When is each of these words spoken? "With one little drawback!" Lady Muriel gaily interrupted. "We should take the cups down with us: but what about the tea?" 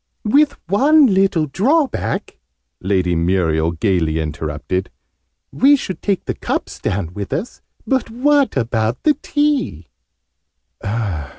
"With 0.25 0.53
one 0.67 1.13
little 1.13 1.45
drawback!" 1.45 2.39
Lady 2.81 3.15
Muriel 3.15 3.69
gaily 3.73 4.17
interrupted. 4.17 4.89
"We 5.51 5.75
should 5.75 6.01
take 6.01 6.25
the 6.25 6.33
cups 6.33 6.79
down 6.79 7.13
with 7.13 7.31
us: 7.31 7.61
but 7.85 8.09
what 8.09 8.57
about 8.57 9.03
the 9.03 9.13
tea?" 9.21 9.89